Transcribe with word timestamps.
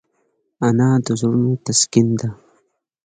انا 0.67 0.89
د 1.05 1.07
زړونو 1.19 1.53
تسکین 1.65 2.07
ده 2.19 2.29